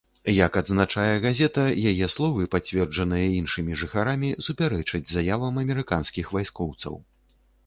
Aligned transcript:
Як 0.35 0.55
адзначае 0.61 1.11
газета, 1.25 1.65
яе 1.91 2.07
словы, 2.15 2.45
пацверджаныя 2.55 3.27
іншымі 3.41 3.77
жыхарамі, 3.83 4.33
супярэчаць 4.49 5.03
заявам 5.13 5.53
амерыканскіх 5.67 6.25
вайскоўцаў. 6.41 6.93